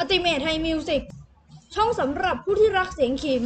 [0.00, 1.02] Ultimate Thai Music
[1.74, 3.44] ช่องสำหรับผู้ที่รักเสียงขิม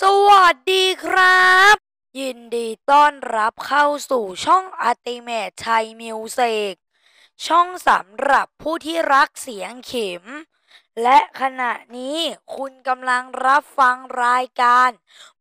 [0.00, 1.76] สวัสดีครับ
[2.20, 6.74] ยินดีต้อนรับเข้าสู่ช่อง Ultimate Thai Music
[7.46, 10.24] ช่องสำหรับผู้ที่รักเสียงเข็ม
[11.02, 12.18] และขณะนี้
[12.56, 14.90] คุณกำลังรับฟังรายการ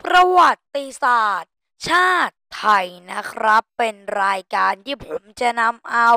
[0.03, 1.51] ประวัติศาสตร์
[1.89, 6.11] ชาติไทยนะครับ เป็นรายการที่ผมจะนำเอา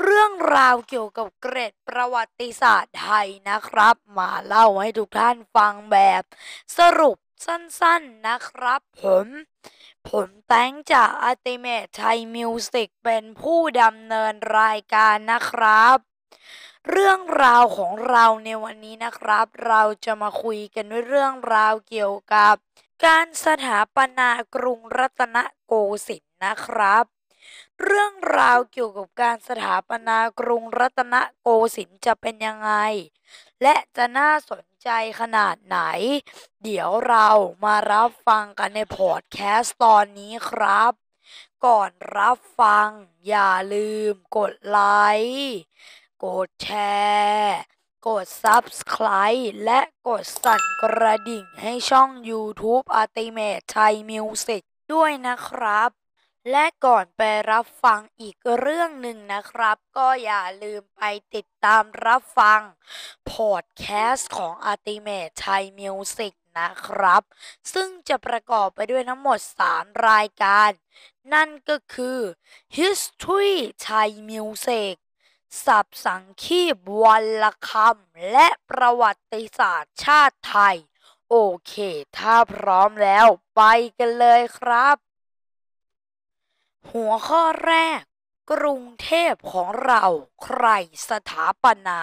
[0.00, 6.22] เรื่องราวเกี่ยวกับเกร็ดประวัติศาสตร์ไทยนะครับ มาเล่าให้ทุกท่านฟังแบบ
[6.78, 7.16] สรุป
[7.46, 9.26] สั้นๆนะครับผม
[10.08, 15.98] ผมแตงจากอติเมทไทยมิวสิกเป็นผู้ดำเนินรายการนะครับ
[16.92, 22.54] เรื่องราวของเราในวันนี้นะครับ เราจะมาคุยกันด้วยเรื่องราวเกี่ยวกับ
[23.04, 25.72] การสถาปนากรุงรัตนโก
[26.06, 27.04] สินทร์นะครับ
[27.82, 32.72] เรื่องราวเกี่ยวกับการสถาปนากรุงรัตนโกสินทร์จะเป็นยังไง
[33.62, 34.88] และจะน่าสนใจ
[35.20, 35.78] ขนาดไหน
[36.62, 37.28] เดี๋ยวเรา
[37.64, 40.92] มารับฟังกันในพอดแคสต์ตอนนี้ครับ
[41.66, 42.88] ก่อนรับฟัง
[43.28, 44.80] อย่าลืมกดไล
[45.26, 45.56] ค์
[46.24, 46.68] กดแช
[47.32, 47.58] ร์
[48.06, 55.90] กด Subscribe และกดสั่นกระดิ่งให้ช่อง YouTube Ultimate Thai Music ด้วยนะครับ
[56.50, 61.02] และก่อนไปรับฟังอีกเรื่องหนึ่งนะครับ ก็อย่าลืมไป
[61.34, 62.60] ติดตามรับฟัง
[63.30, 67.22] พอดแคสต์ของ Ultimate Thai Music นะครับ
[67.74, 69.38] ซึ่งจะประกอบไปด้วยทั้งหมด
[69.72, 70.70] 3 รายการ
[71.34, 72.18] นั่นก็คือ
[72.78, 74.94] History Thai Music
[75.64, 80.76] ศัพท์สังคีบวันละคำและประวัติศาสตร์ชาติไทย
[81.30, 81.36] โอ
[81.66, 81.74] เค
[82.18, 83.26] ถ้าพร้อมแล้ว
[83.56, 83.62] ไป
[83.98, 84.96] กันเลยครับ
[86.92, 88.02] หัวข้อแรก
[88.52, 90.04] กรุงเทพของเรา
[90.42, 90.66] ใคร
[91.08, 92.00] สถาปนา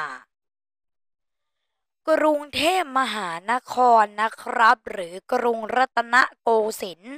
[2.11, 6.49] กรุงเทพมหานครนะครับ หรือกรุงรัตนโก
[6.81, 7.17] สินทร์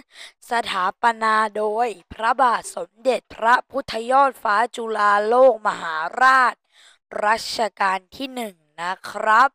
[0.51, 6.53] สถาปนาโดยพระบาทสมเด็จพระพุทธยอดฟ้าจุฬาโลกมหาราช
[7.25, 9.49] รัชกาลที่หนึ่งนะครับ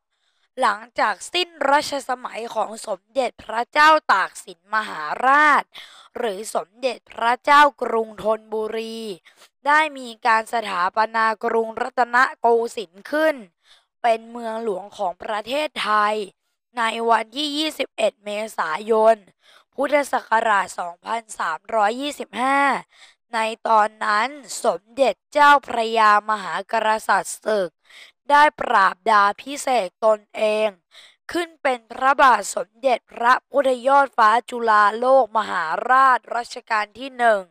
[0.61, 5.65] หลังจากสิ้นรัชสมัยของสมเด็จพระเจ้าตากสินมหาราช
[6.17, 8.99] หรือสมเด็จพระเจ้ากรุงธนบุรี
[9.67, 13.37] ได้มีการสถาปนากรุงรัตนโกสินทร์ขึ้น
[14.03, 16.15] เป็นเมืองหลวงของประเทศไทย
[16.79, 19.17] ในวันที่ 21 เมษายน
[19.75, 20.67] พุทธศักราช
[22.21, 24.29] 2325 ในตอนนั้น
[24.65, 26.75] สมเด็จเจ้าพระยามหาก
[27.09, 27.71] ษัตริย์ศึก
[28.31, 30.69] ได้ปราบดาพิเศษตนเอง
[31.33, 37.43] ขึ้นเป็นพระบาทสมเด็จพระพุทธยอดฟ้าจุฬาโลกมหาราชรัชกาลที่หนึ่ง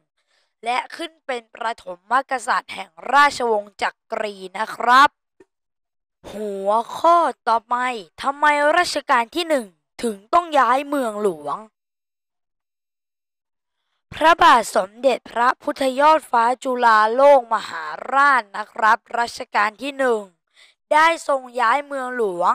[0.64, 5.21] และขึ้นเป็นประถมกษัตริย์แห่งราชวงศ์จักรีนะครับ
[6.30, 7.18] หัวข้อ
[7.48, 7.76] ต่อไป
[8.22, 8.46] ทำไม
[8.78, 9.68] รัชกาลที่หนึ่ง
[10.04, 11.58] ถึงต้องย้ายเมืองหลวง
[14.14, 20.22] พระบาทสมเด็จพระพุทธยอดฟ้าจุฬาโลกมหาราชนะครับรัชกาลที่หนึ่ง
[20.94, 22.54] ได้ทรงย้ายเมืองหลวง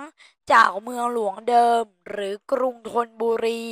[0.52, 3.64] จากเมืองหลวงเดิม หรือกรุงธนบุรี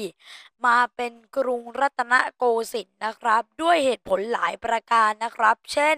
[0.67, 5.97] มาเป็นกรุงรัตนโกสินทร์นะครับ ด้วยเหตุผลหลายประการนะครับ เช่น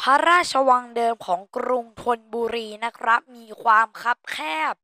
[0.00, 4.38] พระราชวังเดิมของกรุงธนบุรีนะครับ มีความคับแค
[4.72, 4.74] บ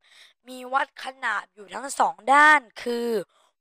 [0.48, 3.10] มีวัดขนาดอยู่ทั้งสองด้าน คือ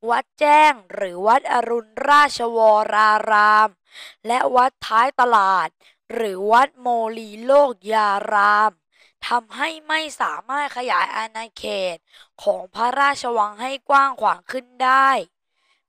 [0.10, 2.60] วัดแจ้งหรือวัดอรุณราชว
[2.94, 3.70] ราราม
[4.28, 5.70] และวัดท้ายตลาด
[6.14, 6.88] หรือวัดโม
[7.18, 8.72] ลีโลกยาราม
[9.28, 11.64] ทำให้ไม่สามารถขยายอาณาเข
[11.96, 11.98] ต
[12.44, 15.10] ของพระราชวังให้กว้างขวางขึ้นได้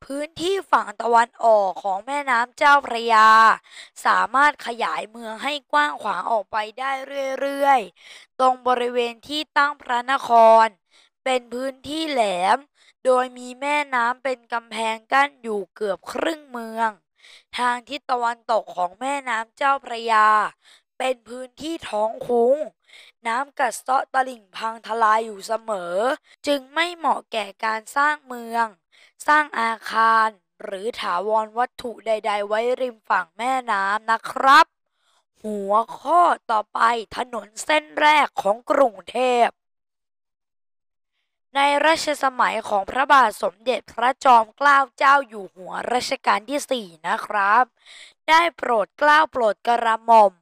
[0.04, 3.28] พื้นที่ฝั่งตะวันออกของแม่น้ำเจ้าพระยา
[4.06, 6.92] สามารถขยายเมืองให้กว้างขวางออกไปได้
[7.40, 10.30] เรื่อยๆ ตรงบริเวณที่ตั้งพระนค
[10.64, 10.66] ร
[11.24, 12.22] เป็นพื้นที่แหล
[12.56, 12.58] ม
[13.04, 16.90] โดยมีแม่น้ำเป็นกำแพงกั้นอยู่เกือบครึ่งเมือง
[17.58, 20.28] ทางทิศตะวันตกของแม่น้ำเจ้าพระยา
[20.98, 22.56] เป็นพื้นที่ท้องคุ้ง
[23.26, 25.96] น้ำกัดเซาะตลิ่งพังทลายอยู่เสมอ
[26.46, 28.66] จึงไม่เหมาะแก่การสร้างเมือง
[29.26, 30.28] สร้างอาคาร
[30.62, 34.66] หรือถาวรวัตถุใด ๆ ไว้ริมฝั่งแม่น้ำนะครับ
[35.44, 36.20] หัวข้อ
[36.50, 36.80] ต่อไป
[37.16, 39.48] ถนนเส้นแรกของกรุงเทพ
[41.56, 47.64] ในรัชสมัยของพระบาทสมเด็จพระจอมเกล้าเจ้าอยู่หัวรัชกาลที่ 4 นะครับ
[48.28, 50.32] ได้โปรดเกล้าโปรดกระหม่อม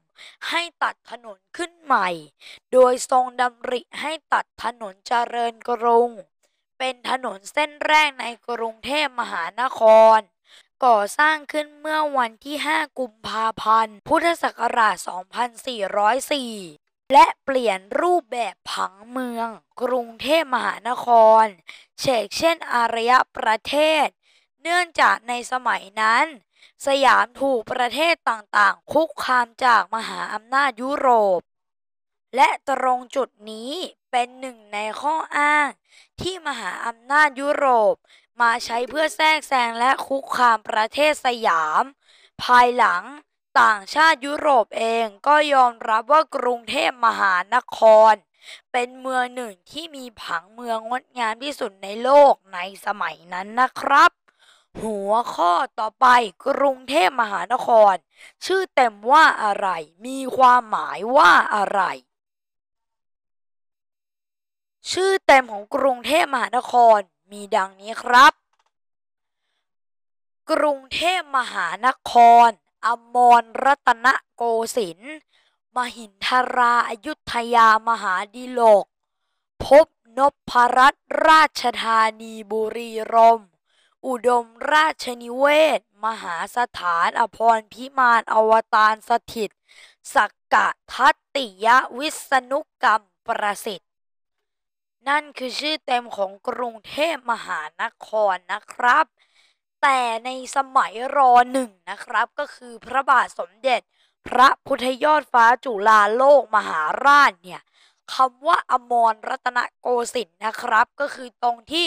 [0.48, 2.08] ให้ตัดถนนขึ้นใหม่
[2.72, 6.10] โดยทรงดำริให้ตัดถนนเจริญกรุง
[6.78, 9.80] เป็นถนนเส้นแรกในกรุงเทพมหานค
[10.16, 10.18] ร
[10.84, 14.96] ก่อสร้างขึ้นเมื่อวันที่ 5 กุมภาพันธ์ พุทธศักราช
[15.84, 19.48] 2404 และเปลี่ยนรูปแบบผังเมือง
[19.82, 21.06] กรุงเทพมหานค
[21.42, 21.44] ร
[22.00, 24.06] เชกเช่นอารยประเทศ
[24.62, 26.26] เนื่องจากในสมัยนั้น
[26.86, 31.08] สยามถูกประเทศต่างๆ คุกคามจากมหาอำนาจยุโร
[31.38, 31.40] ป
[32.36, 33.72] และตรงจุดนี้
[34.10, 35.68] เป็นหนึ่งในข้ออ้าง
[36.20, 37.94] ที่มหาอำนาจยุโรป
[38.40, 41.82] มาใช้เพื่อแทรกแซงและคุกคามประเทศสยาม
[42.42, 43.04] ภายหลัง
[43.60, 47.78] ต่างชาติยุโรปเองก็ยอมรับว่ากรุงเทพมหานค
[48.12, 48.14] ร
[48.72, 54.10] เป็นเมืองหนึ่งที่มีผังเมืองงดงามที่สุดในโลกในสมัยนั้นนะครับ
[54.82, 56.06] หัวข้อต่อไป
[56.46, 57.94] กรุงเทพมหานคร
[58.44, 59.68] ชื่อเต็มว่าอะไร
[60.06, 61.82] มีความหมายว่าอะไร
[64.92, 66.98] ชื่อเต็มของกรุงเทพมหานคร
[67.30, 68.32] มีดังนี้ครับ
[70.50, 72.12] กรุงเทพมหานค
[72.46, 72.48] ร
[72.86, 74.42] อมรรัตนโก
[74.76, 75.16] สินทร์
[75.76, 78.84] มหินทราอายุทยามหาดิโลก
[79.64, 79.86] พบ
[80.18, 80.20] น
[80.50, 83.40] พรัตน์ราชธานีบุรีรม
[84.06, 85.44] อุดมราชนิเว
[85.78, 89.50] ศ มหาสถานอภรพิมานอวตารสถิต
[90.14, 91.66] สักกะทัตติย
[91.98, 93.87] วิษณุกรรมประสิทธิ
[95.06, 99.04] นั่นคือชื่อเต็มของกรุงเทพมหานครนะครับ
[99.82, 103.80] แต่ในสมัยรอหนึ่งนะครับ ก็คือพระบาทสมเด็จ
[104.26, 107.60] พระพุทธยอดฟ้าจุฬาโลกมหาราชเนี่ย
[108.14, 111.86] คำว่าอมรรัตนโกสินทร์นะครับ ก็คือตรงที่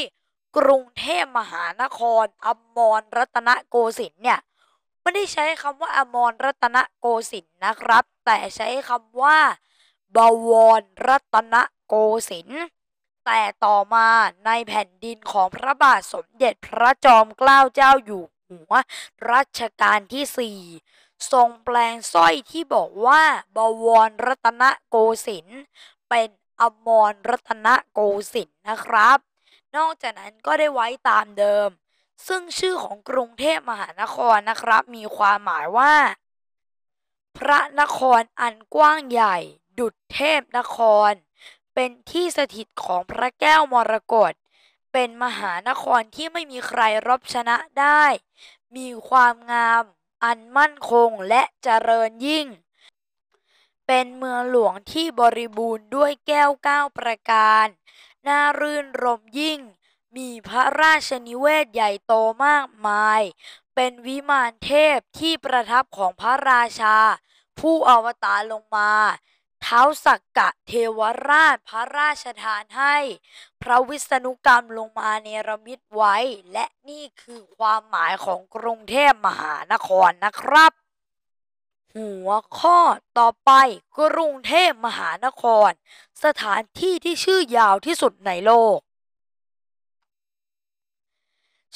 [0.58, 4.40] กรุงเทพมหานคร อมรรัตนโกสินทร์เนี่ย
[5.02, 9.38] ไม่ได้ใช้คำว่าอมรรัตนโกสินทร์นะครับ แต่ใช้คำว่า
[10.16, 10.18] บ
[10.50, 11.56] วรรัตน
[11.88, 11.96] โก
[12.30, 12.64] สินทร์
[13.26, 14.10] แต่ต่อมา
[14.46, 18.74] ในแผ่นดินของพระบาทสมเด็จพระจอมเกล้าเจ้าอยู่หัว
[19.32, 20.60] รัชกาลที่สี่
[21.32, 23.24] ทรงแปลงสร้อยที่บอกว่า
[23.56, 24.96] บวรรัตนโก
[25.28, 25.62] สินทร์
[26.10, 26.30] เป็น
[26.62, 28.00] อมรรัตนโก
[28.34, 29.18] สินทร์นะครับ
[29.76, 31.70] นอกจากนั้นก็ได้ไว้ตามเดิม
[32.28, 35.94] ซึ่งชื่อของกรุงเทพมหานครนะครับ มีความหมายว่า
[37.38, 39.38] พระนครอันกว้างใหญ่
[39.80, 40.78] ดุจเทพนค
[41.10, 41.12] ร
[41.74, 44.34] เป็นที่สถิตของพระแก้วมรกต
[44.94, 48.04] เป็นมหานครที่ไม่มีใครรบชนะได้
[48.76, 49.84] มีความงาม
[50.24, 52.48] อันมั่นคงและเจริญยิ่ง
[53.88, 57.68] เป็นเมืองหลวงที่บริบูรณ์ด้วยแก้วเก้าประการ
[58.28, 59.60] น่ารื่นรมยิ่ง
[60.18, 62.14] มีพระราชนิเวศใหญ่โต
[62.46, 63.22] มากมาย
[63.76, 66.98] เป็นวิมานเทพที่ประทับของพระราชา
[67.60, 68.92] ผู้อวตารลงมา
[69.66, 71.00] ท้าสักกะเทว
[71.30, 72.98] ราชพระราชทานให้
[73.62, 76.18] พระวิษณุกรรมลงมาเนรมิตไว้
[76.54, 80.72] และนี่คือความหมายของกรุงเทพมหานครนะครับ
[81.96, 82.80] หัวข้อ
[83.20, 83.52] ต่อไป
[84.00, 85.70] กรุงเทพมหานคร
[86.24, 88.80] สถานที่ที่ชื่อยาวที่สุดในโลก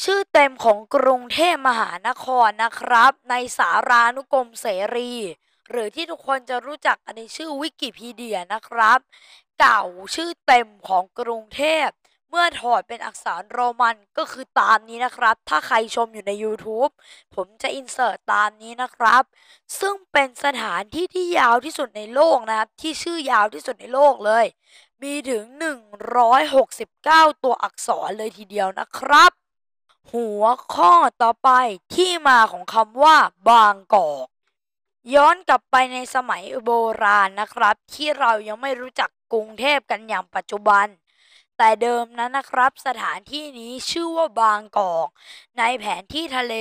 [0.04, 5.14] ชื่อเต็มของกรุงเทพมหานครนะครับ ในสารานุกรมเสรี
[5.70, 9.00] หรือที่ทุกคนจะรู้จักในชื่อวิกิพีเดียนะครับ
[9.60, 9.84] เก่า
[10.16, 11.88] ชื่อเต็มของกรุงเทพ
[12.30, 16.92] เมื่อถอดเป็นอักษรโรมันก็คือตามนี้นะครับ ถ้าใครชมอยู่ใน YouTube
[17.36, 19.24] ผมจะอินเสิร์ตตามนี้นะครับ
[19.80, 24.46] ซึ่งเป็นสถานที่ที่ยาวที่สุดในโลกนะครับ ที่ชื่อยาวที่สุดในโลกเลย
[25.04, 25.44] มีถึง
[26.44, 29.32] 169 ตัวอักษรเลยทีเดียวนะครับ
[30.14, 30.44] หัว
[30.74, 31.50] ข้อต่อไป
[31.96, 33.18] ที่มาของคำว่า
[33.50, 34.28] บางกอก
[35.14, 36.72] ย้อนกลับไปในสมัยโบ
[37.04, 40.88] ราณนะครับ ที่เรายังไม่รู้จักกรุงเทพกันอย่างปัจจุบัน
[41.58, 45.08] แต่เดิมนั้นนะครับ สถานที่นี้ชื่อว่าบางกอก
[45.58, 46.56] ในแผนที่ทะเล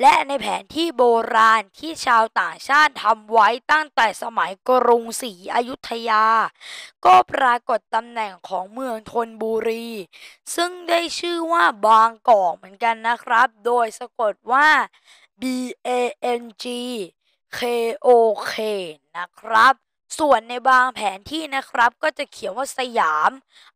[0.00, 1.04] และในแผนที่โบ
[1.34, 6.26] ราณที่ชาวต่างชาติทำไว้ตั้งแต่สมัยกรุงศรีอยุธยา
[7.04, 9.88] ก็ปรากฏตำแหน่งของเมืองธนบุรี
[10.54, 14.68] ซึ่งได้ชื่อว่าบางกอกเหมือนกันนะครับ โดยสะกดว่า
[15.40, 15.42] B
[15.86, 15.90] A
[16.40, 16.66] N G
[17.58, 17.60] K
[18.06, 18.08] O
[18.52, 18.54] K
[19.16, 19.74] นะครับ
[20.18, 23.30] ส่วนในบางแผนที่นะครับ ก็จะเขียนว่าสยาม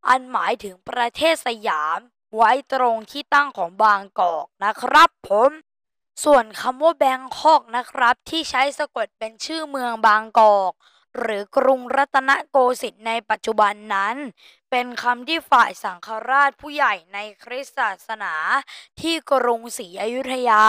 [0.08, 1.98] อันหมายถึงประเทศสยาม
[2.36, 5.50] ไว้ตรงที่ตั้งของบางกอกนะครับผม
[6.24, 10.72] ส่วนคำว่าแบงคอกนะครับ ที่ใช้สะกดเป็นชื่อเมืองบางกอก
[11.18, 14.16] หรือกรุงรัตนโกสินทร์ในปัจจุบันนั้น
[14.70, 18.34] เป็นคำที่ฝ่ายสังฆราชผู้ใหญ่ในคริสตศาสนา
[19.00, 20.64] ที่กรุงศรีอยุธยา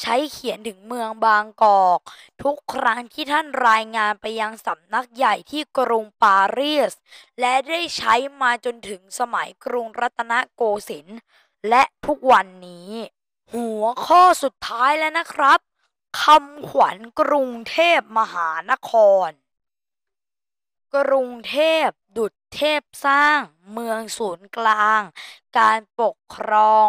[0.00, 2.00] ใช้เขียนถึงเมืองบางกอก
[2.42, 6.92] ทุกครั้งที่ท่านรายงานไปยังสำนักใหญ่ที่กรุงปารีส
[7.40, 11.18] และได้ใช้มาจนถึงสมัยกรุงรัตนโกสินทร์
[11.68, 12.90] และทุกวันนี้
[13.52, 15.58] หัวข้อสุดท้ายแล้วนะครับ
[16.22, 18.92] คำขวัญกรุงเทพมหานค
[19.26, 19.28] ร
[20.96, 23.40] กรุงเทพดุจเทพสร้าง
[23.72, 25.02] เมืองศูนย์กลาง
[25.58, 26.88] การปกครอง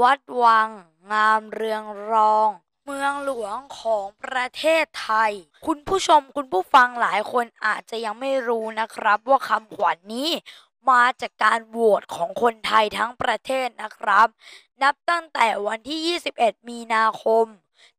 [0.00, 0.68] วัดวัง
[1.12, 2.48] งามเรืองรอง
[2.84, 5.32] เมืองหลวงของประเทศไทย
[5.66, 10.30] คุณผู้ชมคุณผู้ฟังหลายคนอาจจะยังไม่รู้นะครับ ว่าคำขวัญนนี้
[10.90, 14.28] มาจากการโหวตของคนไทยทั้งประเทศนะครับ
[14.82, 17.46] นับตั้งแต่วันที่ 21 มีนาคม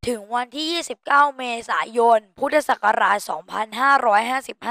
[0.08, 0.68] ถึงวันที่
[1.02, 3.18] 29 เมษายน พุทธศักราช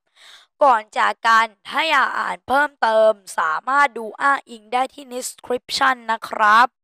[0.64, 6.79] ก่อนจากกันถ้าอยากอ่านเพิ่มเติมสามารถดูอ้างอิงได้ที่ description นะครับ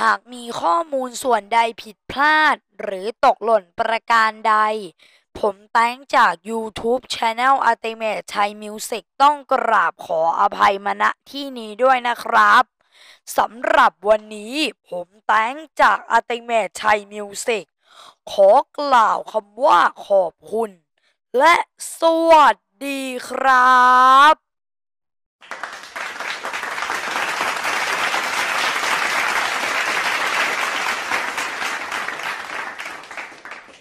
[0.00, 4.56] หากมีข้อมูลส่วนใดผิดพลาด หรือตกหล่นประการใด
[5.38, 12.64] ผมแต้งจาก YouTube Channel Ultimate Thai Music ต้องกราบขออภัยมาณที่นี้ด้วยนะครับ
[13.38, 14.54] สำหรับวันนี้
[14.88, 17.64] ผมแต้งจาก Ultimate Thai Music
[18.30, 20.70] ขอกล่าวคำว่าขอบคุณ
[21.38, 21.54] และ
[22.00, 24.34] สวัสดีครับ